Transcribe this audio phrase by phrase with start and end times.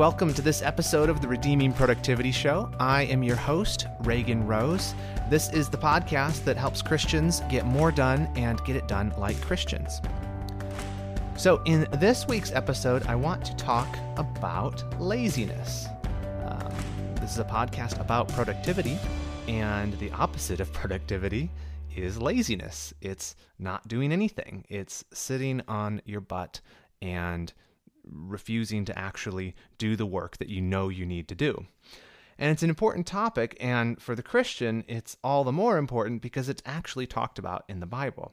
[0.00, 2.72] Welcome to this episode of the Redeeming Productivity Show.
[2.80, 4.94] I am your host, Reagan Rose.
[5.28, 9.38] This is the podcast that helps Christians get more done and get it done like
[9.42, 10.00] Christians.
[11.36, 15.84] So, in this week's episode, I want to talk about laziness.
[16.46, 16.72] Um,
[17.16, 18.98] this is a podcast about productivity,
[19.48, 21.50] and the opposite of productivity
[21.94, 22.94] is laziness.
[23.02, 26.62] It's not doing anything, it's sitting on your butt
[27.02, 27.52] and
[28.12, 31.66] refusing to actually do the work that you know you need to do.
[32.38, 36.48] And it's an important topic, and for the Christian, it's all the more important because
[36.48, 38.32] it's actually talked about in the Bible.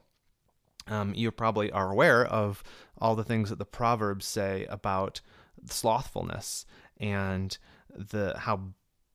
[0.87, 2.63] Um, you probably are aware of
[2.99, 5.19] all the things that the Proverbs say about
[5.65, 6.65] slothfulness
[6.99, 7.57] and
[7.93, 8.61] the how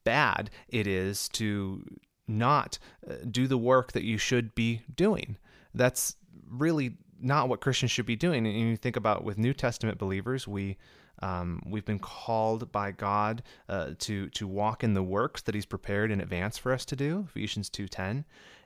[0.05, 1.85] bad it is to
[2.29, 5.37] not uh, do the work that you should be doing.
[5.75, 6.17] That's
[6.49, 8.47] really not what Christians should be doing.
[8.47, 10.77] And you think about with New Testament believers, we
[11.21, 15.67] um, we've been called by God uh, to to walk in the works that He's
[15.67, 18.25] prepared in advance for us to do, Ephesians two ten.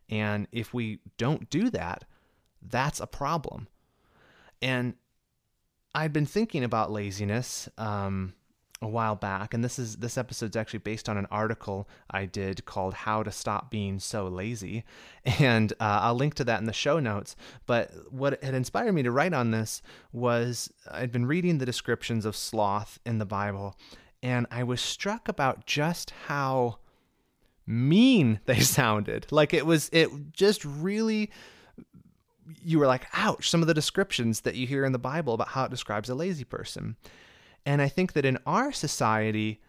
[0.08, 2.04] And if we don't do that,
[2.62, 3.68] that's a problem.
[4.62, 4.94] And
[5.94, 7.68] I've been thinking about laziness.
[7.76, 8.34] Um,
[8.82, 12.64] a while back, and this is this episode's actually based on an article I did
[12.66, 14.84] called "How to Stop Being So Lazy,"
[15.24, 17.36] and uh, I'll link to that in the show notes.
[17.66, 19.82] But what had inspired me to write on this
[20.12, 23.76] was I'd been reading the descriptions of sloth in the Bible,
[24.22, 26.78] and I was struck about just how
[27.66, 29.26] mean they sounded.
[29.30, 31.30] Like it was, it just really
[32.62, 35.48] you were like, ouch, some of the descriptions that you hear in the Bible about
[35.48, 36.96] how it describes a lazy person.
[37.66, 39.60] And I think that in our society,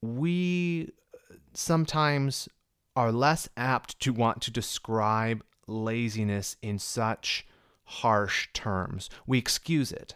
[0.00, 2.48] we uh, sometimes
[2.96, 7.46] are less apt to want to describe laziness in such
[7.84, 9.10] harsh terms.
[9.26, 10.14] We excuse it.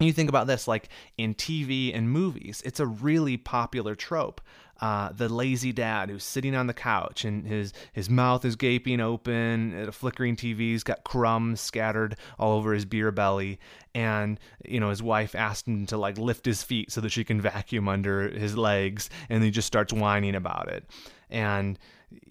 [0.00, 0.88] You think about this like
[1.18, 4.40] in TV and movies, it's a really popular trope
[4.80, 9.00] uh, the lazy dad who's sitting on the couch and his his mouth is gaping
[9.00, 10.58] open at a flickering TV.
[10.58, 13.58] He's got crumbs scattered all over his beer belly,
[13.94, 17.24] and you know his wife asked him to like lift his feet so that she
[17.24, 20.88] can vacuum under his legs, and he just starts whining about it,
[21.28, 21.78] and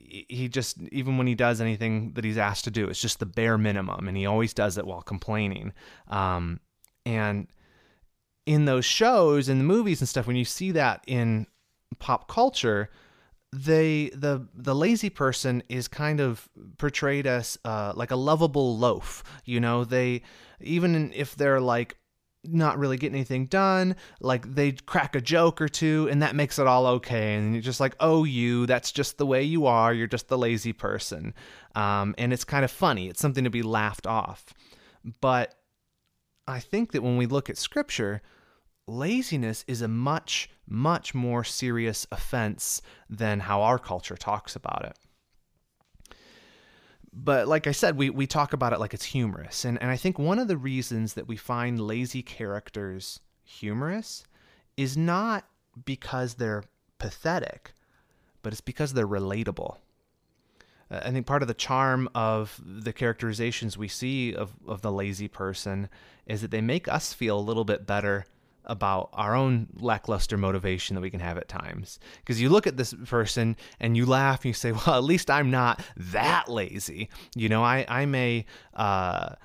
[0.02, 3.26] he just even when he does anything that he's asked to do it's just the
[3.26, 4.08] bare minimum.
[4.08, 5.74] And he always does it while complaining.
[6.08, 6.60] Um,
[7.06, 7.48] and
[8.46, 11.46] in those shows and the movies and stuff when you see that in
[11.98, 12.90] pop culture,
[13.52, 19.24] they the the lazy person is kind of portrayed as uh, like a lovable loaf.
[19.46, 20.22] You know, they
[20.62, 21.96] even if they're like
[22.44, 26.58] not really getting anything done, like they crack a joke or two, and that makes
[26.58, 27.36] it all okay.
[27.36, 29.94] And you're just like, oh, you, that's just the way you are.
[29.94, 31.34] You're just the lazy person.
[31.76, 33.10] Um, and it's kind of funny.
[33.10, 34.54] It's something to be laughed off.
[35.20, 35.56] But
[36.48, 38.22] I think that when we look at scripture,
[38.88, 44.98] laziness is a much, much more serious offense than how our culture talks about it.
[47.12, 49.66] But like I said, we, we talk about it like it's humorous.
[49.66, 54.24] And, and I think one of the reasons that we find lazy characters humorous
[54.78, 55.46] is not
[55.86, 56.64] because they're
[57.00, 57.74] pathetic,
[58.44, 59.78] but it's because they're relatable.
[60.92, 64.92] Uh, I think part of the charm of the characterizations we see of, of the
[64.92, 65.90] lazy person
[66.28, 68.26] is that they make us feel a little bit better
[68.70, 72.00] about our own lackluster motivation that we can have at times.
[72.20, 75.30] Because you look at this person and you laugh and you say, well, at least
[75.30, 77.10] I'm not that lazy.
[77.36, 78.46] You know, I, I may.
[78.74, 79.36] Uh,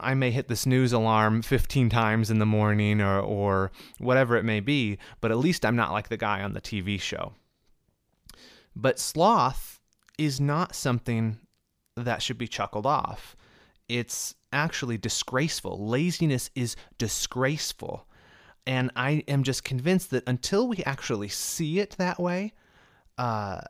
[0.00, 4.44] I may hit the snooze alarm 15 times in the morning or, or whatever it
[4.44, 7.32] may be, but at least I'm not like the guy on the TV show.
[8.76, 9.80] But sloth
[10.16, 11.38] is not something
[11.96, 13.34] that should be chuckled off.
[13.88, 15.88] It's actually disgraceful.
[15.88, 18.07] Laziness is disgraceful.
[18.68, 22.52] And I am just convinced that until we actually see it that way,
[23.16, 23.62] uh,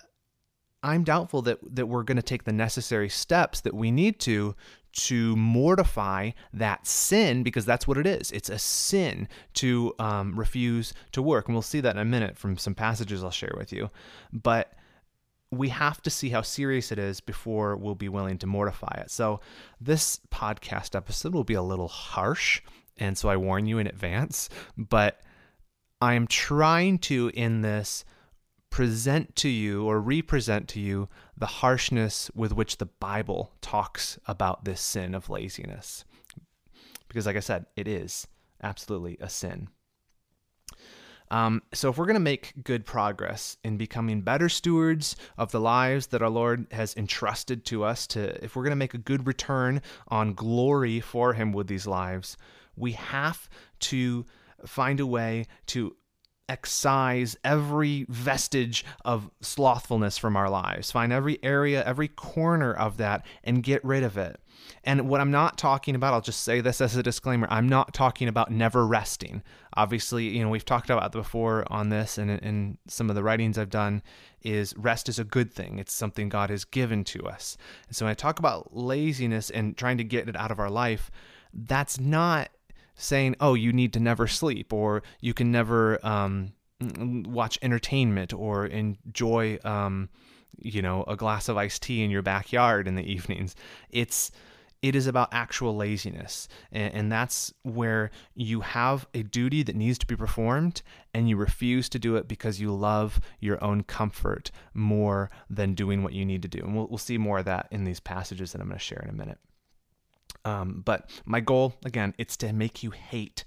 [0.82, 4.56] I'm doubtful that, that we're going to take the necessary steps that we need to
[4.91, 8.33] to mortify that sin because that's what it is.
[8.33, 11.47] It's a sin to um, refuse to work.
[11.47, 13.91] And we'll see that in a minute from some passages I'll share with you.
[14.33, 14.72] But
[15.53, 19.12] we have to see how serious it is before we'll be willing to mortify it.
[19.12, 19.41] So,
[19.80, 22.60] this podcast episode will be a little harsh
[22.98, 24.48] and so I warn you in advance.
[24.77, 25.21] But
[26.00, 28.04] I am trying to, in this,
[28.71, 34.65] present to you or represent to you the harshness with which the Bible talks about
[34.65, 36.04] this sin of laziness.
[37.09, 38.27] Because, like I said, it is
[38.62, 39.68] absolutely a sin.
[41.30, 45.60] Um, so, if we're going to make good progress in becoming better stewards of the
[45.60, 48.98] lives that our Lord has entrusted to us, to if we're going to make a
[48.98, 52.36] good return on glory for Him with these lives,
[52.78, 53.48] we have
[53.80, 54.25] to
[54.66, 55.97] find a way to
[56.48, 63.25] excise every vestige of slothfulness from our lives, find every area, every corner of that,
[63.45, 64.41] and get rid of it.
[64.83, 67.95] And what I'm not talking about, I'll just say this as a disclaimer I'm not
[67.95, 69.42] talking about never resting.
[69.77, 73.59] Obviously, you know, we've talked about before on this and in some of the writings
[73.59, 74.03] I've done
[74.42, 75.78] is rest is a good thing.
[75.78, 77.57] It's something God has given to us.
[77.86, 80.71] And so when I talk about laziness and trying to get it out of our
[80.71, 81.10] life,
[81.53, 82.51] that's not
[82.98, 88.66] saying, oh, you need to never sleep or you can never um, watch entertainment or
[88.66, 90.10] enjoy, um,
[90.59, 93.54] you know, a glass of iced tea in your backyard in the evenings.
[93.91, 94.30] It's
[94.80, 96.47] it is about actual laziness.
[96.71, 101.36] And, and, that's where you have a duty that needs to be performed and you
[101.36, 106.24] refuse to do it because you love your own comfort more than doing what you
[106.24, 106.60] need to do.
[106.60, 109.03] And we'll, we'll see more of that in these passages that I'm going to share
[109.03, 109.39] in a minute.
[110.45, 113.45] Um, but my goal, again, it's to make you hate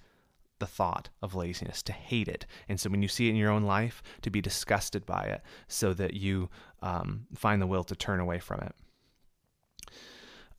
[0.59, 2.45] the thought of laziness, to hate it.
[2.69, 5.41] And so when you see it in your own life, to be disgusted by it
[5.67, 6.49] so that you
[6.81, 8.75] um, find the will to turn away from it.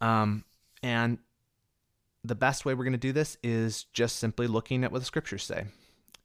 [0.01, 0.45] Um,
[0.83, 1.19] and
[2.25, 5.05] the best way we're going to do this is just simply looking at what the
[5.05, 5.67] scriptures say.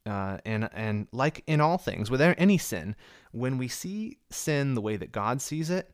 [0.06, 2.96] Uh, and and like in all things, with any sin,
[3.32, 5.92] when we see sin the way that God sees it,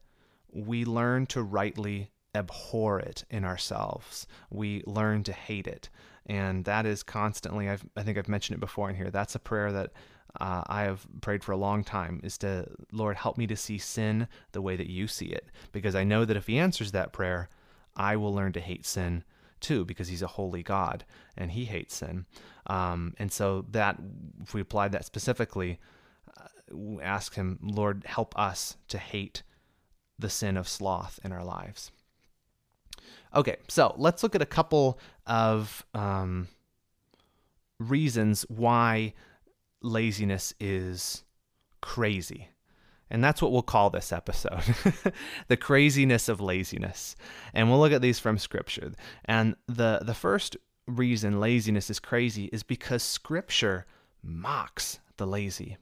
[0.52, 4.26] we learn to rightly abhor it in ourselves.
[4.50, 5.88] We learn to hate it,
[6.26, 7.68] and that is constantly.
[7.68, 9.10] I've, I think I've mentioned it before in here.
[9.10, 9.92] That's a prayer that
[10.40, 12.20] uh, I have prayed for a long time.
[12.24, 15.94] Is to Lord help me to see sin the way that You see it, because
[15.94, 17.48] I know that if He answers that prayer,
[17.96, 19.24] I will learn to hate sin
[19.60, 21.04] too, because He's a holy God
[21.36, 22.26] and He hates sin.
[22.66, 23.98] Um, and so that,
[24.42, 25.78] if we apply that specifically,
[26.36, 29.42] uh, ask Him, Lord, help us to hate
[30.18, 31.92] the sin of sloth in our lives.
[33.34, 36.48] Okay, so let's look at a couple of um,
[37.78, 39.14] reasons why
[39.82, 41.24] laziness is
[41.80, 42.48] crazy.
[43.10, 44.62] And that's what we'll call this episode
[45.48, 47.14] the craziness of laziness.
[47.52, 48.92] And we'll look at these from Scripture.
[49.26, 53.86] And the, the first reason laziness is crazy is because Scripture
[54.22, 55.76] mocks the lazy.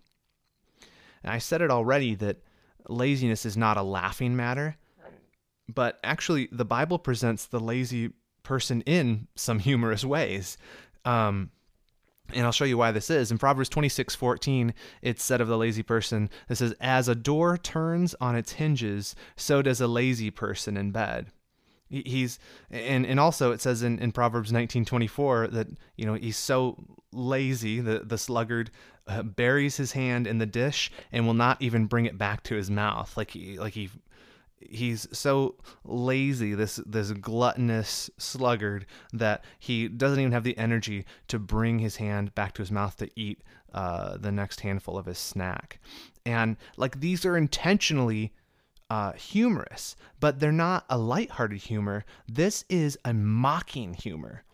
[1.23, 2.43] And I said it already that
[2.89, 4.77] laziness is not a laughing matter,
[5.69, 8.12] but actually, the Bible presents the lazy
[8.43, 10.56] person in some humorous ways.
[11.05, 11.50] Um,
[12.32, 13.31] and I'll show you why this is.
[13.31, 17.59] In Proverbs 26 14, it's said of the lazy person, it says, As a door
[17.59, 21.26] turns on its hinges, so does a lazy person in bed.
[21.93, 22.38] He's
[22.70, 25.67] and and also it says in, in Proverbs 19:24 that
[25.97, 26.82] you know he's so
[27.12, 28.70] lazy the the sluggard
[29.06, 32.55] uh, buries his hand in the dish and will not even bring it back to
[32.55, 33.91] his mouth like he like he
[34.70, 41.38] he's so lazy this this gluttonous sluggard that he doesn't even have the energy to
[41.38, 43.43] bring his hand back to his mouth to eat
[43.75, 45.81] uh, the next handful of his snack.
[46.26, 48.32] And like these are intentionally
[48.91, 52.05] uh, humorous but they're not a lighthearted humor.
[52.29, 54.44] This is a mocking humor.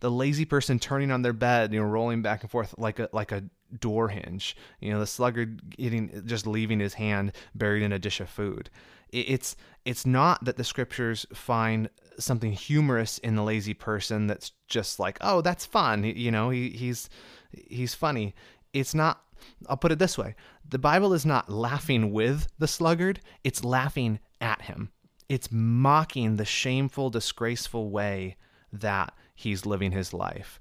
[0.00, 3.08] The lazy person turning on their bed you know rolling back and forth like a
[3.12, 3.44] like a
[3.80, 8.20] door hinge you know the sluggard eating just leaving his hand buried in a dish
[8.20, 8.70] of food
[9.12, 11.88] it's it's not that the scriptures find
[12.18, 16.70] something humorous in the lazy person that's just like oh that's fun you know he,
[16.70, 17.08] he's
[17.52, 18.34] he's funny.
[18.72, 19.22] It's not
[19.68, 20.34] i'll put it this way
[20.68, 24.90] the bible is not laughing with the sluggard it's laughing at him.
[25.28, 28.36] It's mocking the shameful disgraceful way
[28.72, 30.58] that he's living his life.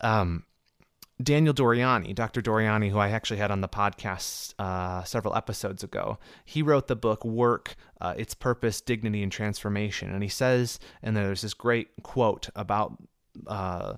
[0.00, 0.44] Um,
[1.20, 2.40] Daniel Doriani, Dr.
[2.40, 6.96] Doriani, who I actually had on the podcast uh, several episodes ago, he wrote the
[6.96, 10.12] book Work, uh, Its Purpose, Dignity, and Transformation.
[10.12, 12.96] And he says, and there's this great quote about
[13.46, 13.94] uh,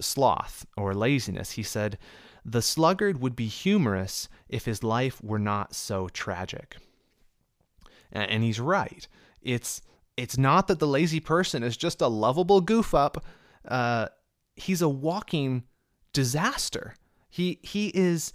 [0.00, 1.52] sloth or laziness.
[1.52, 1.98] He said,
[2.44, 6.76] The sluggard would be humorous if his life were not so tragic.
[8.12, 9.08] And, and he's right.
[9.42, 9.82] It's,
[10.16, 13.24] it's not that the lazy person is just a lovable goof up,
[13.66, 14.08] uh,
[14.56, 15.64] he's a walking
[16.18, 16.96] disaster.
[17.30, 18.32] He he is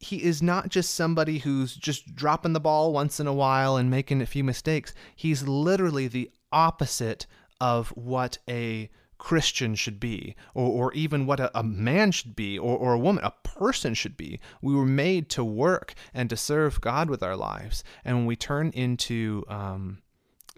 [0.00, 3.88] he is not just somebody who's just dropping the ball once in a while and
[3.88, 4.92] making a few mistakes.
[5.14, 7.28] He's literally the opposite
[7.60, 12.58] of what a Christian should be, or, or even what a, a man should be,
[12.58, 14.40] or, or a woman, a person should be.
[14.60, 17.84] We were made to work and to serve God with our lives.
[18.04, 20.02] And when we turn into um,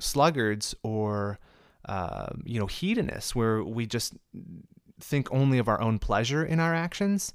[0.01, 1.39] sluggards or
[1.85, 4.15] uh, you know hedonists, where we just
[5.01, 7.33] think only of our own pleasure in our actions,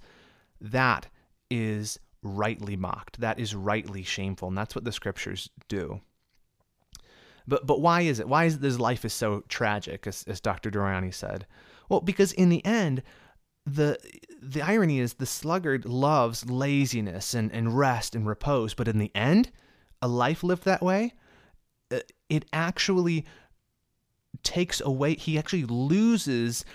[0.59, 1.07] that
[1.49, 3.19] is rightly mocked.
[3.19, 4.47] That is rightly shameful.
[4.47, 6.01] And that's what the scriptures do.
[7.47, 8.27] But, but why is it?
[8.27, 10.71] Why is it this life is so tragic, as, as Dr.
[10.71, 11.45] Doriani said?
[11.89, 13.03] Well, because in the end,
[13.65, 13.97] the
[14.41, 19.11] the irony is the sluggard loves laziness and, and rest and repose, but in the
[19.15, 19.51] end,
[20.01, 21.13] a life lived that way,
[21.91, 23.25] uh, it actually
[24.43, 26.65] takes away, he actually loses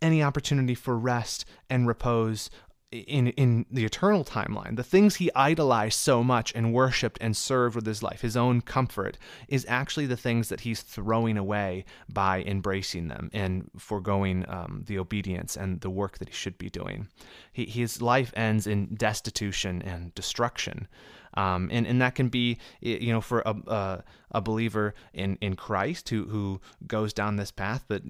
[0.00, 2.50] any opportunity for rest and repose
[2.92, 7.74] in in the eternal timeline, the things he idolized so much and worshipped and served
[7.74, 12.42] with his life, his own comfort, is actually the things that he's throwing away by
[12.44, 17.08] embracing them and foregoing um, the obedience and the work that he should be doing.
[17.52, 20.86] He, his life ends in destitution and destruction.
[21.34, 25.54] Um, and, and that can be, you know, for a, a, a believer in, in
[25.54, 28.02] Christ who, who goes down this path, but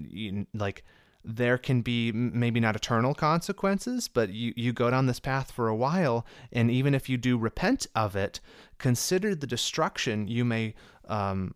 [0.54, 0.84] like,
[1.26, 5.66] there can be maybe not eternal consequences, but you, you go down this path for
[5.66, 8.40] a while, and even if you do repent of it,
[8.78, 10.74] consider the destruction you may
[11.08, 11.54] um,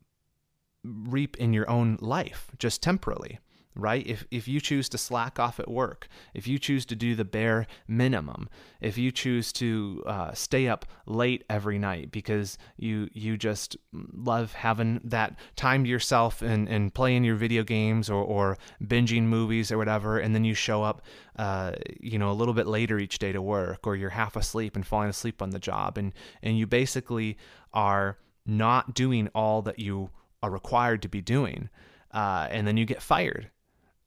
[0.82, 3.38] reap in your own life, just temporarily
[3.76, 4.06] right?
[4.06, 7.24] If, if you choose to slack off at work, if you choose to do the
[7.24, 8.48] bare minimum,
[8.80, 14.52] if you choose to uh, stay up late every night because you you just love
[14.54, 19.70] having that time to yourself and, and playing your video games or, or binging movies
[19.70, 21.02] or whatever, and then you show up,
[21.36, 24.74] uh, you know, a little bit later each day to work, or you're half asleep
[24.74, 26.12] and falling asleep on the job, and
[26.42, 27.36] and you basically
[27.72, 30.10] are not doing all that you
[30.42, 31.68] are required to be doing.
[32.12, 33.50] Uh, and then you get fired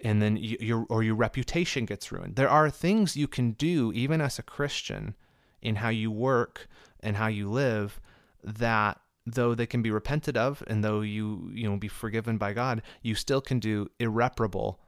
[0.03, 2.35] and then you, your or your reputation gets ruined.
[2.35, 5.15] There are things you can do even as a Christian
[5.61, 6.67] in how you work
[6.99, 7.99] and how you live
[8.43, 12.53] that though they can be repented of and though you you know be forgiven by
[12.53, 14.79] God, you still can do irreparable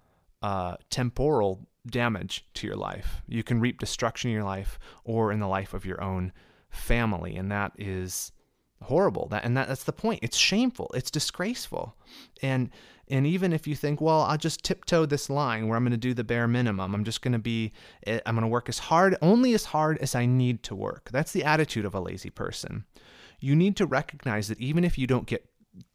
[0.42, 3.24] uh, temporal damage to your life.
[3.28, 6.34] You can reap destruction in your life or in the life of your own
[6.70, 8.34] family, and that is
[8.86, 9.28] horrible.
[9.28, 10.20] That and that, that's the point.
[10.22, 10.92] It's shameful.
[10.94, 11.96] It's disgraceful,
[12.42, 12.70] and
[13.08, 15.98] and even if you think, well, I'll just tiptoe this line where I'm going to
[15.98, 17.72] do the bare minimum, I'm just going to be,
[18.08, 21.10] eh, I'm going to work as hard, only as hard as I need to work.
[21.12, 22.86] That's the attitude of a lazy person.
[23.40, 25.48] You need to recognize that even if you don't get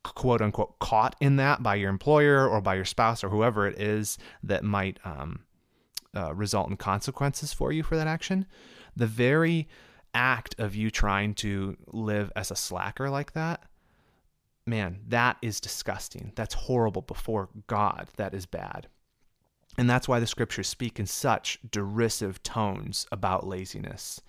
[0.04, 3.80] quote unquote caught in that by your employer or by your spouse or whoever it
[3.80, 5.40] is that might um,
[6.14, 8.46] uh, result in consequences for you for that action,
[8.94, 9.68] the very
[10.14, 13.64] act of you trying to live as a slacker like that
[14.70, 16.32] man, that is disgusting.
[16.36, 18.08] That's horrible before God.
[18.16, 18.86] That is bad.
[19.76, 24.20] And that's why the scriptures speak in such derisive tones about laziness.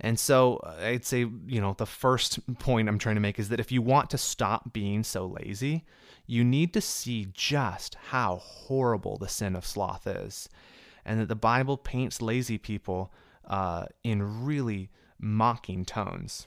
[0.00, 3.48] And so uh, I'd say, you know, the first point I'm trying to make is
[3.48, 5.84] that if you want to stop being so lazy,
[6.26, 10.48] you need to see just how horrible the sin of sloth is.
[11.04, 13.12] And that the Bible paints lazy people
[13.46, 16.46] uh, in really mocking tones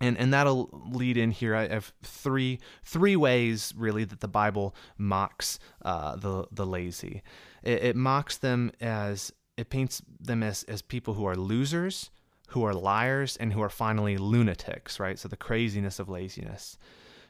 [0.00, 1.54] and and that'll lead in here.
[1.54, 7.22] I have three three ways really that the Bible mocks uh, the the lazy.
[7.62, 12.10] It, it, mocks them as it paints them as as people who are losers,
[12.48, 14.98] who are liars, and who are finally lunatics.
[14.98, 15.18] Right.
[15.18, 16.78] So the craziness of laziness.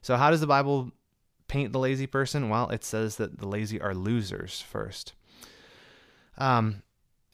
[0.02, 0.92] So how does the Bible
[1.48, 2.48] paint the lazy person?
[2.48, 5.14] Well, it says that the lazy are losers first.
[6.38, 6.82] Um,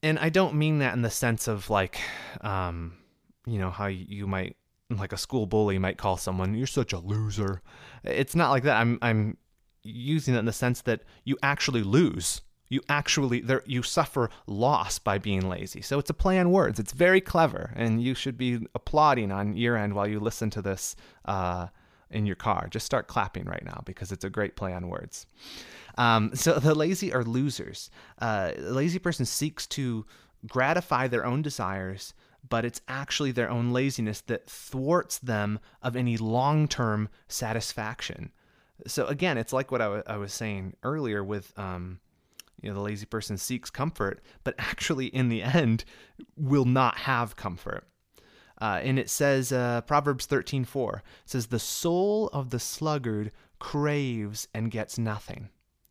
[0.06, 1.98] and I don't mean that in the sense of like,
[2.40, 2.94] um,
[3.44, 4.56] you know, how you might
[4.88, 7.60] like a school bully might call someone, "You're such a loser."
[8.04, 8.76] It's not like that.
[8.76, 9.36] I'm I'm
[9.82, 12.42] using it in the sense that you actually lose.
[12.68, 15.82] You actually there you suffer loss by being lazy.
[15.82, 16.78] So it's a play on words.
[16.78, 20.62] It's very clever, and you should be applauding on your end while you listen to
[20.62, 20.94] this
[21.24, 21.66] uh,
[22.10, 22.68] in your car.
[22.70, 25.26] Just start clapping right now because it's a great play on words.
[25.96, 27.90] Um, so the lazy are losers.
[28.20, 30.06] Uh, the lazy person seeks to
[30.46, 32.14] gratify their own desires
[32.48, 38.32] but it's actually their own laziness that thwarts them of any long term satisfaction.
[38.86, 42.00] So again, it's like what I, w- I was saying earlier with, um,
[42.60, 45.84] you know, the lazy person seeks comfort, but actually in the end
[46.36, 47.86] will not have comfort.
[48.58, 54.48] Uh, and it says, uh, Proverbs 13 4 says, The soul of the sluggard craves
[54.54, 55.50] and gets nothing,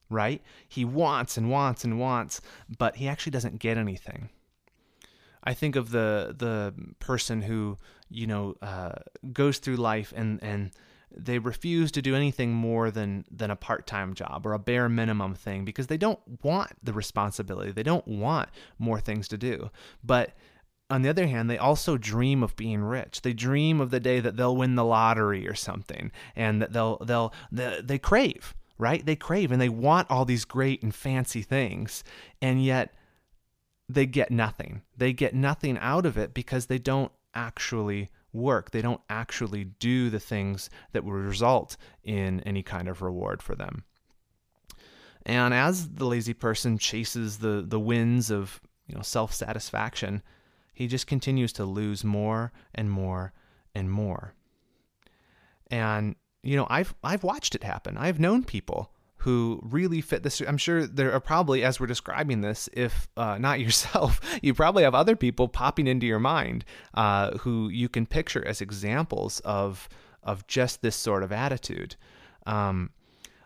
[0.09, 0.41] right?
[0.67, 2.41] He wants and wants and wants,
[2.77, 4.29] but he actually doesn't get anything.
[5.43, 7.77] I think of the the person who
[8.09, 8.93] you know uh,
[9.31, 10.71] goes through life and and
[11.17, 15.35] they refuse to do anything more than than a part-time job or a bare minimum
[15.35, 17.71] thing because they don't want the responsibility.
[17.71, 19.69] They don't want more things to do.
[20.03, 20.33] But
[20.89, 23.21] on the other hand, they also dream of being rich.
[23.21, 26.97] They dream of the day that they'll win the lottery or something, and that they'll
[26.97, 29.05] they'll they, they crave, right?
[29.05, 32.03] They crave and they want all these great and fancy things,
[32.41, 32.93] and yet
[33.87, 34.81] they get nothing.
[34.97, 38.71] They get nothing out of it because they don't actually work.
[38.71, 43.55] They don't actually do the things that will result in any kind of reward for
[43.55, 43.83] them.
[45.25, 50.21] And as the lazy person chases the, the winds of you know self satisfaction,
[50.73, 53.33] he just continues to lose more and more
[53.73, 54.33] and more.
[55.71, 56.15] And
[56.45, 57.97] you know, I've I've watched it happen.
[57.97, 60.39] I've known people who really fit this.
[60.41, 64.83] I'm sure there are probably, as we're describing this, if uh, not yourself, you probably
[64.83, 69.89] have other people popping into your mind uh, who you can picture as examples of
[70.23, 71.95] of just this sort of attitude.
[72.45, 72.91] Um,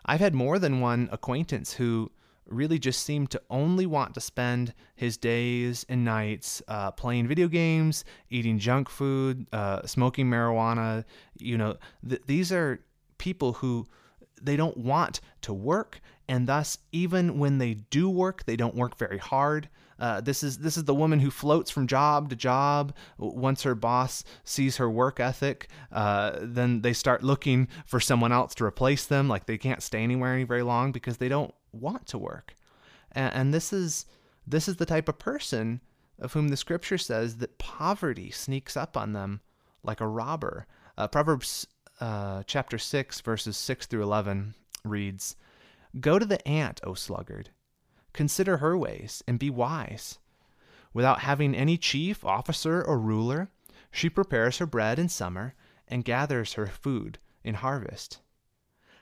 [0.04, 2.10] I've had more than one acquaintance who
[2.46, 7.48] really just seemed to only want to spend his days and nights uh, playing video
[7.48, 11.04] games, eating junk food, uh, smoking marijuana.
[11.38, 11.76] You know,
[12.06, 12.80] th- these are
[13.20, 13.86] people who
[14.42, 18.96] they don't want to work, and thus, even when they do work, they don't work
[18.96, 19.68] very hard.
[20.00, 22.94] Uh, this is this is the woman who floats from job to job.
[23.18, 28.54] Once her boss sees her work ethic, uh, then they start looking for someone else
[28.54, 29.28] to replace them.
[29.28, 32.54] Like they can't stay anywhere any very long because they don't want to work.
[33.12, 34.06] And, and this is
[34.46, 35.82] this is the type of person
[36.18, 39.40] of whom the scripture says that poverty sneaks up on them
[39.82, 40.66] like a robber.
[40.96, 41.66] Uh, Proverbs
[42.00, 44.54] uh, chapter 6, verses 6 through 11
[44.84, 45.36] reads
[45.98, 47.50] Go to the ant, O sluggard.
[48.12, 50.18] Consider her ways and be wise.
[50.92, 53.50] Without having any chief, officer, or ruler,
[53.90, 55.54] she prepares her bread in summer
[55.86, 58.20] and gathers her food in harvest.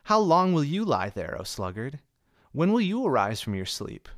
[0.04, 2.00] How long will you lie there, O sluggard?
[2.52, 4.08] When will you arise from your sleep?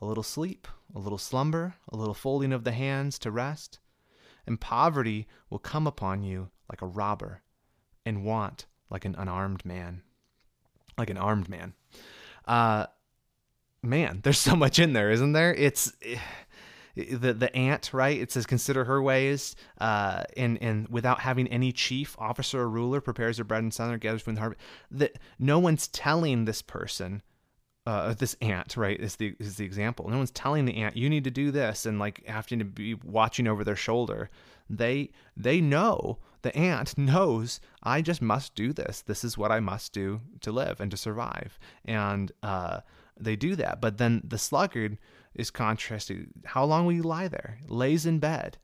[0.00, 3.78] A little sleep, a little slumber, a little folding of the hands to rest,
[4.46, 7.41] and poverty will come upon you like a robber
[8.04, 10.02] and want like an unarmed man.
[10.98, 11.74] Like an armed man.
[12.46, 12.86] Uh,
[13.82, 15.54] man, there's so much in there, isn't there?
[15.54, 16.18] It's eh,
[16.94, 18.20] the the ant, right?
[18.20, 23.00] It says, "Consider her ways," uh, and and without having any chief, officer, or ruler,
[23.00, 24.60] prepares her bread and summer, gathers from the harvest.
[24.90, 27.22] That no one's telling this person,
[27.86, 29.00] uh, this ant, right?
[29.00, 30.08] Is the is the example.
[30.08, 32.94] No one's telling the ant, "You need to do this," and like having to be
[32.94, 34.28] watching over their shoulder.
[34.68, 39.00] They they know the ant knows I just must do this.
[39.00, 41.58] This is what I must do to live and to survive.
[41.84, 42.80] And uh,
[43.18, 43.80] they do that.
[43.80, 44.98] But then the sluggard
[45.34, 46.28] is contrasted.
[46.44, 47.58] How long will you lie there?
[47.68, 48.58] Lays in bed.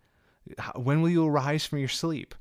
[0.77, 2.35] When will you arise from your sleep?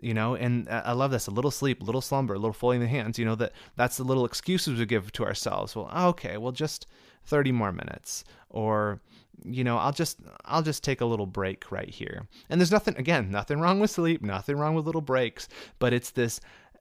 [0.00, 1.28] You know, and I love this.
[1.28, 3.18] A little sleep, a little slumber, a little folding the hands.
[3.18, 5.76] You know that that's the little excuses we give to ourselves.
[5.76, 6.86] Well, okay, well just
[7.24, 9.00] thirty more minutes, or
[9.44, 12.26] you know i'll just i'll just take a little break right here.
[12.48, 16.10] And there's nothing again nothing wrong with sleep nothing wrong with little breaks but it's
[16.10, 16.40] this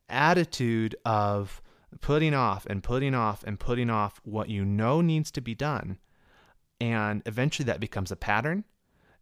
[0.10, 1.62] attitude of
[2.00, 5.98] putting off and putting off and putting off what you know needs to be done.
[6.80, 8.64] And eventually that becomes a pattern.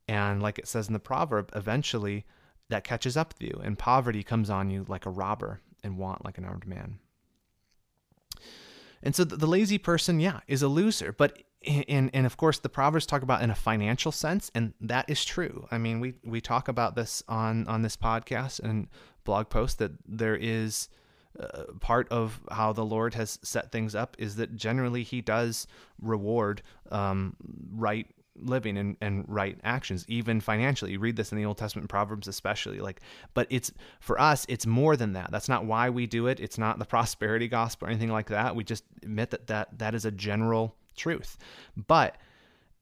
[0.07, 2.25] And like it says in the proverb eventually
[2.69, 6.25] that catches up with you and poverty comes on you like a robber and want
[6.25, 6.99] like an armed man.
[9.01, 12.69] And so the lazy person yeah is a loser but and and of course the
[12.69, 15.67] proverbs talk about in a financial sense and that is true.
[15.71, 18.87] I mean we we talk about this on on this podcast and
[19.25, 20.89] blog post that there is
[21.39, 25.67] uh, part of how the lord has set things up is that generally he does
[26.01, 27.35] reward um,
[27.71, 28.07] right
[28.41, 30.93] living and, and right actions even financially.
[30.93, 33.01] You read this in the old testament proverbs especially like
[33.33, 35.31] but it's for us it's more than that.
[35.31, 36.39] That's not why we do it.
[36.39, 38.55] It's not the prosperity gospel or anything like that.
[38.55, 41.37] We just admit that that, that is a general truth.
[41.75, 42.17] But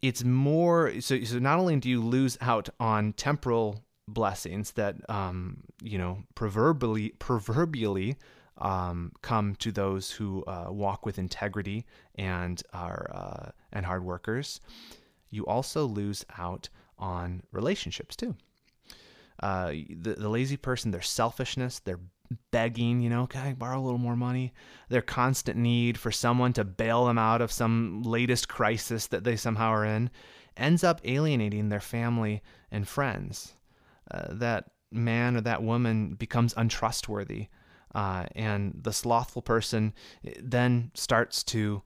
[0.01, 5.58] it's more so, so not only do you lose out on temporal blessings that um,
[5.82, 8.17] you know proverbially proverbially
[8.60, 14.60] um, come to those who uh, walk with integrity and are uh, and hard workers,
[15.30, 18.36] you also lose out on relationships too.
[19.41, 21.99] Uh, the, the lazy person, their selfishness, their
[22.52, 24.54] begging, you know, can I borrow a little more money?
[24.90, 29.36] Their constant need for someone to bail them out of some latest crisis that they
[29.36, 30.10] somehow are in
[30.56, 33.54] ends up alienating their family and friends.
[34.10, 37.48] Uh, that man or that woman becomes untrustworthy.
[37.96, 39.94] Uh, and the slothful person
[40.26, 41.82] eh, then starts to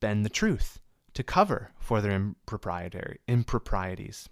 [0.00, 0.80] bend the truth
[1.14, 4.28] to cover for their improprietary improprieties.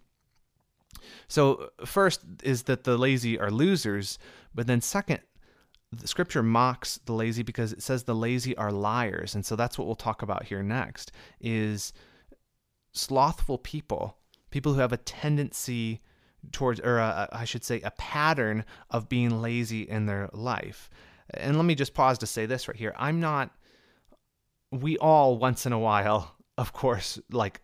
[1.28, 4.18] So, first is that the lazy are losers,
[4.54, 5.20] but then second,
[5.92, 9.34] the scripture mocks the lazy because it says the lazy are liars.
[9.34, 11.92] And so that's what we'll talk about here next is
[12.92, 14.16] slothful people,
[14.50, 16.00] people who have a tendency
[16.50, 20.88] towards or a, I should say a pattern of being lazy in their life.
[21.34, 22.94] And let me just pause to say this right here.
[22.96, 23.50] I'm not
[24.72, 27.60] we all once in a while, of course, like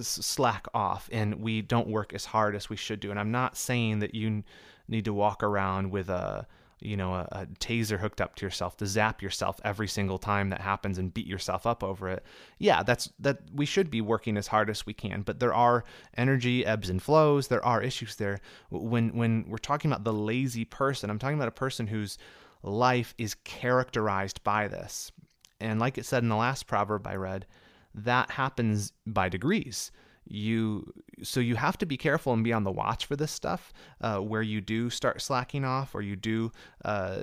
[0.00, 3.10] slack off and we don't work as hard as we should do.
[3.10, 4.44] And I'm not saying that you
[4.88, 6.46] need to walk around with a
[6.80, 10.50] you know, a, a, taser hooked up to yourself to zap yourself every single time
[10.50, 12.24] that happens and beat yourself up over it.
[12.58, 15.84] Yeah, that's that we should be working as hard as we can, but there are
[16.16, 17.48] energy ebbs and flows.
[17.48, 18.40] There are issues there.
[18.70, 22.16] When when we're talking about the lazy person, I'm talking about a person whose
[22.62, 25.12] life is characterized by this.
[25.60, 27.46] And like it said in the last proverb I read,
[27.94, 29.90] that happens by degrees.
[30.26, 33.72] You so you have to be careful and be on the watch for this stuff
[34.00, 36.52] uh, where you do start slacking off or you do
[36.84, 37.22] uh,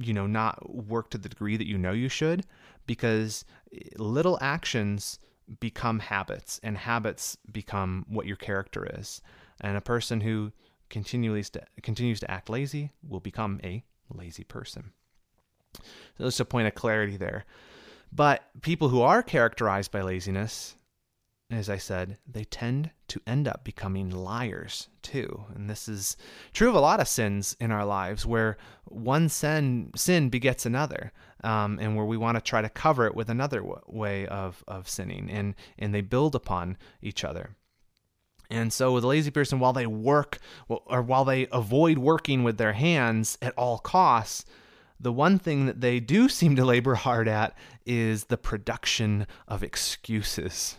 [0.00, 2.46] you know not work to the degree that you know you should
[2.86, 3.44] because
[3.96, 5.18] little actions
[5.60, 9.22] become habits and habits become what your character is.
[9.60, 10.52] And a person who
[10.88, 14.92] continually st- continues to act lazy will become a lazy person.
[15.74, 15.82] So
[16.18, 17.44] there's a point of clarity there
[18.12, 20.76] but people who are characterized by laziness
[21.50, 25.44] as I said, they tend to end up becoming liars too.
[25.54, 26.16] And this is
[26.52, 31.10] true of a lot of sins in our lives where one sin, sin begets another,
[31.42, 34.62] um, and where we want to try to cover it with another w- way of,
[34.68, 37.56] of sinning, and, and they build upon each other.
[38.50, 42.56] And so, with a lazy person, while they work or while they avoid working with
[42.56, 44.46] their hands at all costs,
[45.00, 47.56] the one thing that they do seem to labor hard at
[47.86, 50.76] is the production of excuses.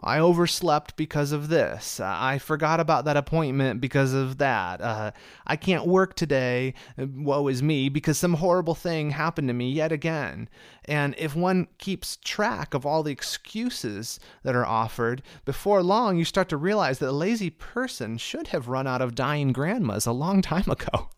[0.00, 2.00] I overslept because of this.
[2.00, 4.80] I forgot about that appointment because of that.
[4.82, 5.12] Uh,
[5.46, 6.74] I can't work today.
[6.98, 10.50] Woe is me because some horrible thing happened to me yet again.
[10.84, 16.26] And if one keeps track of all the excuses that are offered, before long you
[16.26, 20.12] start to realize that a lazy person should have run out of dying grandmas a
[20.12, 21.08] long time ago.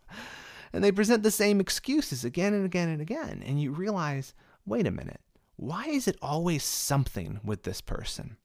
[0.72, 3.42] And they present the same excuses again and again and again.
[3.44, 4.34] And you realize
[4.66, 5.20] wait a minute,
[5.56, 8.36] why is it always something with this person?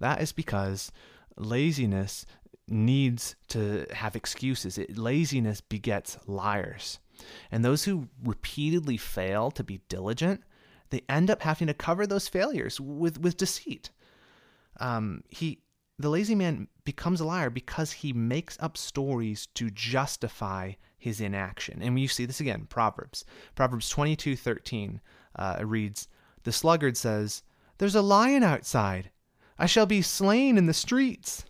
[0.00, 0.92] That is because
[1.36, 2.26] laziness
[2.68, 4.78] needs to have excuses.
[4.78, 6.98] It, laziness begets liars.
[7.50, 10.42] And those who repeatedly fail to be diligent,
[10.90, 13.90] they end up having to cover those failures with, with deceit.
[14.78, 15.60] Um, he,
[15.98, 20.72] the lazy man becomes a liar because he makes up stories to justify
[21.06, 21.80] his inaction.
[21.82, 23.24] And you see this again, Proverbs.
[23.54, 25.00] Proverbs 22 13
[25.36, 26.08] uh, reads,
[26.42, 27.44] The sluggard says,
[27.78, 29.10] There's a lion outside.
[29.56, 31.44] I shall be slain in the streets.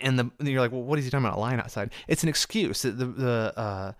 [0.00, 1.36] And the you're like, well, what is he talking about?
[1.36, 1.90] A lion outside?
[2.06, 2.82] It's an excuse.
[2.82, 3.92] The the uh,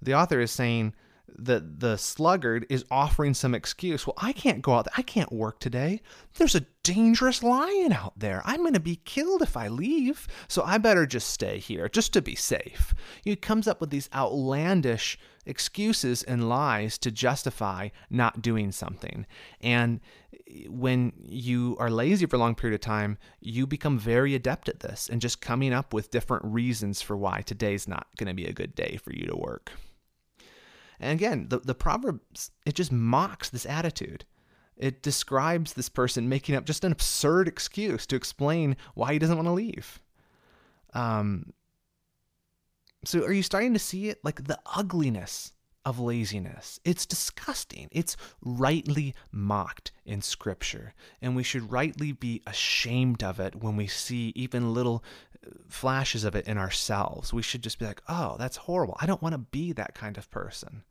[0.00, 0.94] the author is saying
[1.38, 4.06] that the sluggard is offering some excuse.
[4.06, 4.94] Well, I can't go out there.
[4.96, 6.00] I can't work today.
[6.36, 8.42] There's a dangerous lion out there.
[8.44, 10.28] I'm going to be killed if I leave.
[10.48, 12.94] So I better just stay here just to be safe.
[13.22, 19.26] He comes up with these outlandish excuses and lies to justify not doing something.
[19.60, 20.00] And
[20.32, 24.68] eh, when you are lazy for a long period of time, you become very adept
[24.68, 28.34] at this and just coming up with different reasons for why today's not going to
[28.34, 29.72] be a good day for you to work.
[31.00, 34.24] And again, the, the Proverbs, it just mocks this attitude.
[34.76, 39.36] It describes this person making up just an absurd excuse to explain why he doesn't
[39.36, 40.00] want to leave.
[40.92, 41.52] Um,
[43.04, 44.20] so are you starting to see it?
[44.24, 45.52] Like the ugliness
[45.86, 46.80] of laziness.
[46.84, 47.88] It's disgusting.
[47.92, 53.86] It's rightly mocked in Scripture, and we should rightly be ashamed of it when we
[53.86, 55.04] see even little
[55.46, 57.32] uh, flashes of it in ourselves.
[57.32, 58.96] We should just be like, oh, that's horrible.
[59.00, 60.82] I don't want to be that kind of person.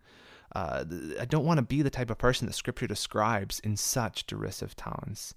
[0.56, 0.86] Uh,
[1.20, 4.78] I don't want to be the type of person that Scripture describes in such derisive
[4.78, 5.36] tones.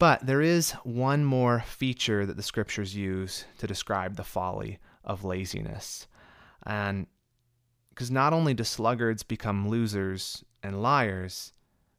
[0.00, 5.22] But there is one more feature that the Scriptures use to describe the folly of
[5.22, 6.08] laziness.
[6.66, 7.06] And
[7.98, 11.52] because not only do sluggards become losers and liars,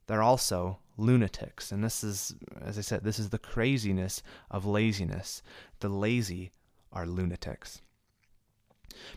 [0.08, 1.74] they're also lunatics.
[1.74, 5.42] And this is, as I said, this is the craziness of laziness.
[5.82, 6.52] The lazy
[6.94, 7.82] are lunatics.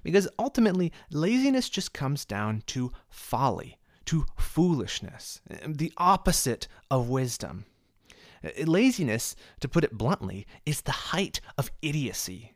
[0.02, 7.64] Because ultimately, laziness just comes down to folly, to foolishness, the opposite of wisdom.
[8.64, 12.54] Laziness, to put it bluntly, is the height of idiocy.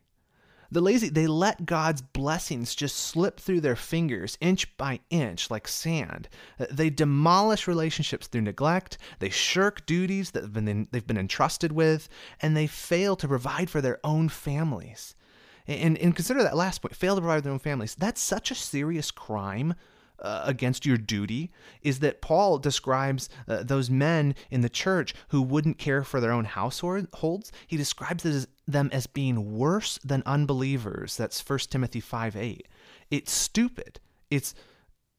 [0.71, 5.67] The lazy, they let God's blessings just slip through their fingers inch by inch like
[5.67, 6.27] sand.
[6.59, 10.53] Uh, they demolish relationships through neglect, they shirk duties that
[10.91, 12.09] they've been entrusted with,
[12.41, 15.15] and they fail to provide for their own families.
[15.67, 17.95] And, and consider that last point fail to provide for their own families.
[17.95, 19.73] That's such a serious crime
[20.19, 21.51] uh, against your duty
[21.81, 26.31] is that Paul describes uh, those men in the church who wouldn't care for their
[26.31, 27.51] own households.
[27.67, 31.17] He describes as, them as being worse than unbelievers.
[31.17, 32.67] That's 1 Timothy 5 8.
[33.11, 33.99] It's stupid.
[34.29, 34.53] It's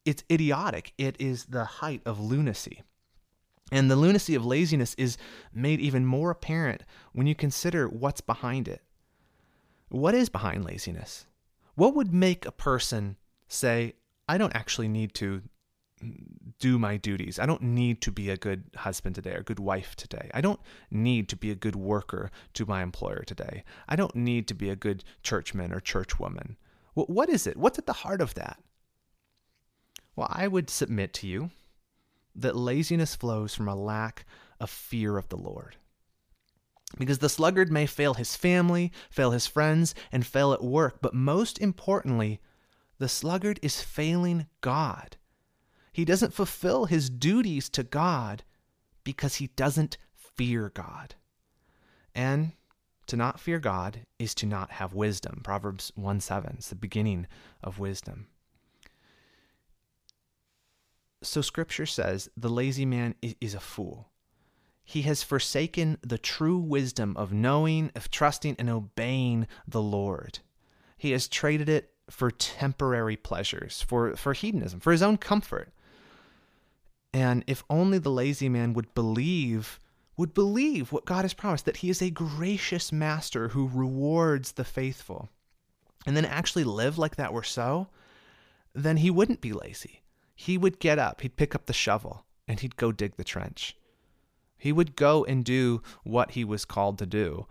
[0.04, 0.94] it's idiotic.
[0.96, 2.82] It is the height of lunacy.
[3.70, 5.18] And the lunacy of laziness is
[5.52, 6.82] made even more apparent
[7.12, 8.82] when you consider what's behind it.
[9.90, 11.26] What is behind laziness?
[11.74, 13.16] What would make a person
[13.48, 13.94] say,
[14.28, 15.42] I don't actually need to
[16.60, 17.38] do my duties.
[17.38, 20.30] I don't need to be a good husband today or a good wife today.
[20.34, 20.60] I don't
[20.90, 23.64] need to be a good worker to my employer today.
[23.88, 26.56] I don't need to be a good churchman or churchwoman.
[26.94, 27.56] Well, what is it?
[27.56, 28.58] What's at the heart of that?
[30.14, 31.50] Well, I would submit to you
[32.34, 34.24] that laziness flows from a lack
[34.60, 35.76] of fear of the Lord.
[36.96, 41.14] Because the sluggard may fail his family, fail his friends, and fail at work, but
[41.14, 42.40] most importantly,
[42.98, 45.16] the sluggard is failing God.
[45.92, 48.44] He doesn't fulfill his duties to God
[49.04, 51.14] because he doesn't fear God.
[52.14, 52.52] And
[53.06, 55.40] to not fear God is to not have wisdom.
[55.42, 57.26] Proverbs 1 7 is the beginning
[57.62, 58.26] of wisdom.
[61.22, 64.10] So scripture says the lazy man is a fool.
[64.84, 70.38] He has forsaken the true wisdom of knowing, of trusting, and obeying the Lord.
[70.96, 75.72] He has traded it for temporary pleasures, for, for hedonism, for his own comfort.
[77.12, 79.78] And if only the lazy man would believe,
[80.16, 84.64] would believe what God has promised, that he is a gracious master who rewards the
[84.64, 85.28] faithful,
[86.06, 87.88] and then actually live like that were so,
[88.74, 90.02] then he wouldn't be lazy.
[90.34, 93.76] He would get up, he'd pick up the shovel, and he'd go dig the trench.
[94.56, 97.46] He would go and do what he was called to do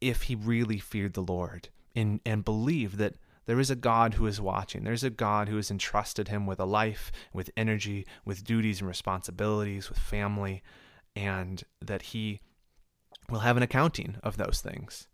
[0.00, 3.14] if he really feared the Lord and, and believed that
[3.46, 4.84] there is a God who is watching.
[4.84, 8.88] There's a God who has entrusted him with a life, with energy, with duties and
[8.88, 10.62] responsibilities, with family,
[11.14, 12.40] and that he
[13.30, 15.06] will have an accounting of those things.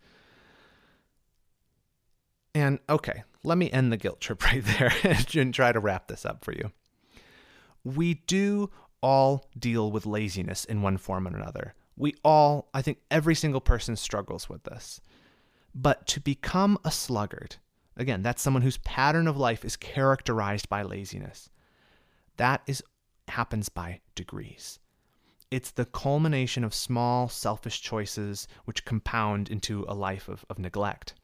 [2.54, 6.26] And okay, let me end the guilt trip right there and try to wrap this
[6.26, 6.72] up for you.
[7.84, 8.70] We do
[9.02, 11.74] all deal with laziness in one form or another.
[11.96, 15.00] We all, I think every single person struggles with this.
[15.74, 17.56] But to become a sluggard,
[17.96, 21.50] again, that's someone whose pattern of life is characterized by laziness.
[22.36, 22.82] That is
[23.28, 24.78] happens by degrees.
[25.50, 31.14] It's the culmination of small, selfish choices which compound into a life of, of neglect.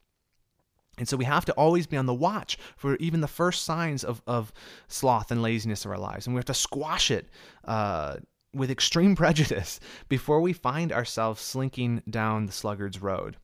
[0.99, 4.05] And so we have to always be on the watch for even the first signs
[4.05, 4.53] of, of
[4.89, 6.27] sloth and laziness in our lives.
[6.27, 7.29] And we have to squash it
[7.65, 8.17] uh,
[8.53, 13.37] with extreme prejudice before we find ourselves slinking down the sluggard's road.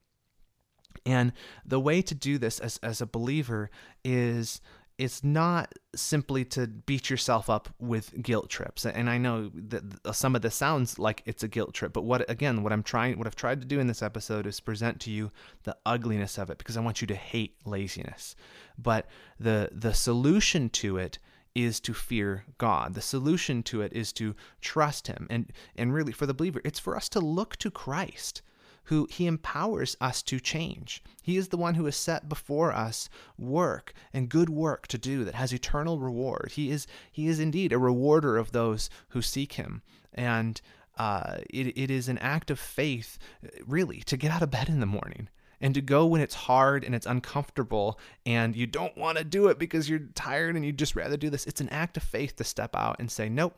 [1.07, 1.33] And
[1.65, 3.71] the way to do this as, as a believer
[4.05, 4.61] is
[4.97, 10.13] it's not simply to beat yourself up with guilt trips and i know that uh,
[10.13, 13.19] some of this sounds like it's a guilt trip but what again what i'm trying
[13.19, 15.33] what i've tried to do in this episode is present to you
[15.65, 18.37] the ugliness of it because i want you to hate laziness
[18.79, 19.09] but
[19.41, 21.19] the the solution to it
[21.55, 22.95] is to fear God.
[22.95, 25.27] The solution to it is to trust him.
[25.31, 28.43] And and really for the believer, it's for us to look to Christ
[28.85, 31.03] who he empowers us to change.
[31.23, 35.25] He is the one who has set before us work and good work to do
[35.25, 36.53] that has eternal reward.
[36.53, 39.83] He is he is indeed a rewarder of those who seek him.
[40.13, 40.61] And
[40.97, 43.19] uh, it, it is an act of faith,
[43.67, 45.29] really, to get out of bed in the morning
[45.61, 49.49] and to go when it's hard and it's uncomfortable and you don't want to do
[49.49, 51.47] it because you're tired and you'd just rather do this.
[51.47, 53.57] It's an act of faith to step out and say, Nope,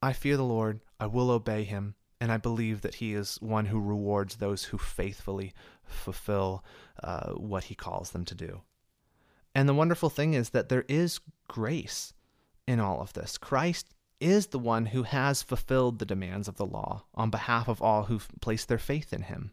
[0.00, 3.66] I fear the Lord, I will obey him, and I believe that he is one
[3.66, 6.64] who rewards those who faithfully fulfill
[7.02, 8.60] uh, what he calls them to do.
[9.56, 12.14] And the wonderful thing is that there is grace
[12.64, 13.36] in all of this.
[13.36, 17.82] Christ is the one who has fulfilled the demands of the law on behalf of
[17.82, 19.50] all who've placed their faith in him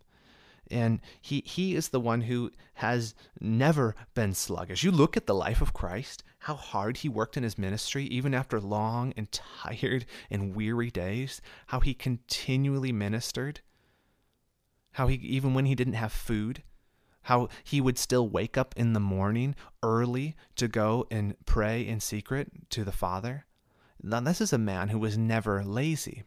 [0.69, 4.83] and he he is the one who has never been sluggish.
[4.83, 8.33] You look at the life of Christ, how hard he worked in his ministry even
[8.33, 13.59] after long and tired and weary days, how he continually ministered,
[14.93, 16.63] how he even when he didn't have food,
[17.23, 21.99] how he would still wake up in the morning early to go and pray in
[21.99, 23.45] secret to the Father.
[24.01, 26.23] Now this is a man who was never lazy.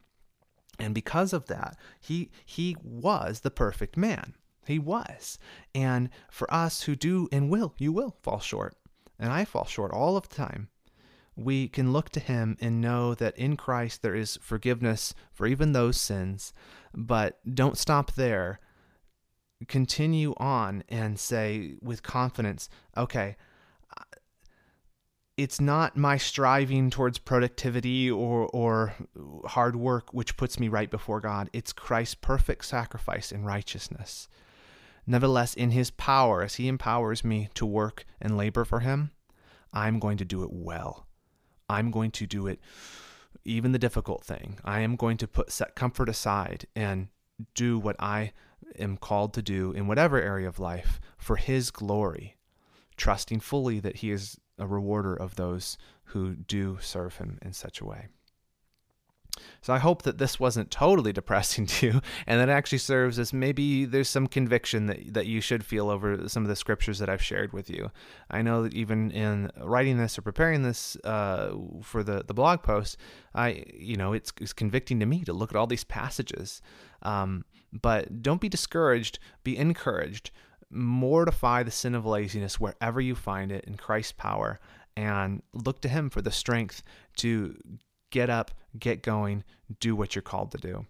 [0.78, 4.34] And because of that, he he was the perfect man.
[4.66, 5.38] He was.
[5.74, 8.76] And for us who do and will, you will fall short.
[9.22, 10.68] And I fall short all of the time.
[11.36, 15.72] We can look to him and know that in Christ there is forgiveness for even
[15.72, 16.52] those sins.
[16.92, 18.58] But don't stop there.
[19.68, 23.36] Continue on and say with confidence, okay,
[25.36, 28.94] it's not my striving towards productivity or, or
[29.46, 31.48] hard work which puts me right before God.
[31.52, 34.26] It's Christ's perfect sacrifice in righteousness.
[35.06, 39.10] Nevertheless, in his power, as he empowers me to work and labor for him,
[39.72, 41.06] I'm going to do it well.
[41.68, 42.60] I'm going to do it,
[43.44, 44.58] even the difficult thing.
[44.64, 47.08] I am going to put set comfort aside and
[47.54, 48.32] do what I
[48.78, 52.36] am called to do in whatever area of life for his glory
[52.96, 57.80] trusting fully that He is a rewarder of those who do serve Him in such
[57.80, 58.08] a way.
[59.60, 63.32] So I hope that this wasn't totally depressing to you and that actually serves as
[63.32, 67.08] maybe there's some conviction that, that you should feel over some of the scriptures that
[67.08, 67.90] I've shared with you.
[68.30, 72.62] I know that even in writing this or preparing this uh, for the, the blog
[72.62, 72.96] post,
[73.34, 76.60] I you know it's, it's convicting to me to look at all these passages.
[77.02, 80.30] Um, but don't be discouraged, be encouraged.
[80.70, 84.58] Mortify the sin of laziness wherever you find it in Christ's power
[84.96, 86.82] and look to Him for the strength
[87.16, 87.56] to
[88.12, 89.42] get up, get going,
[89.80, 90.86] do what you're called to do.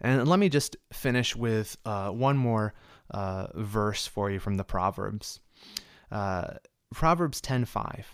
[0.00, 2.72] And let me just finish with uh, one more
[3.10, 5.40] uh, verse for you from the Proverbs.
[6.10, 6.54] Uh,
[6.94, 8.04] Proverbs 10:5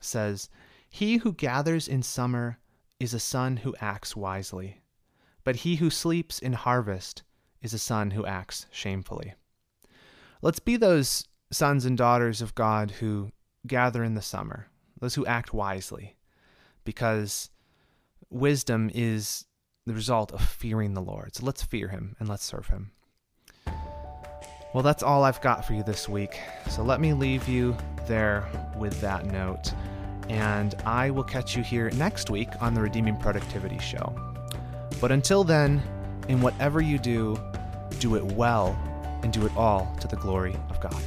[0.00, 0.48] says,
[0.88, 2.58] "He who gathers in summer
[2.98, 4.82] is a son who acts wisely,
[5.42, 7.22] but he who sleeps in harvest
[7.62, 9.34] is a son who acts shamefully."
[10.42, 13.32] Let's be those sons and daughters of God who
[13.66, 14.68] gather in the summer,
[15.00, 16.16] those who act wisely,
[16.84, 17.50] because
[18.30, 19.46] wisdom is
[19.86, 21.34] the result of fearing the Lord.
[21.34, 22.92] So let's fear him and let's serve him.
[24.72, 26.38] Well, that's all I've got for you this week.
[26.68, 29.72] So let me leave you there with that note.
[30.28, 34.14] And I will catch you here next week on the Redeeming Productivity Show.
[35.00, 35.82] But until then,
[36.28, 37.36] in whatever you do,
[37.98, 38.78] do it well
[39.22, 41.02] and do it all to the glory of God.